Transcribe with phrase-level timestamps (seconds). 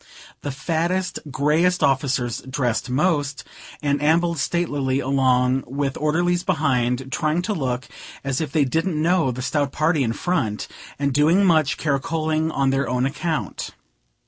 [0.41, 3.43] The fattest, greyest officers dressed most,
[3.83, 7.87] and ambled statelily along, with orderlies behind, trying to look
[8.23, 10.67] as if they didn't know the stout party in front,
[10.97, 13.75] and doing much caracoling on their own account.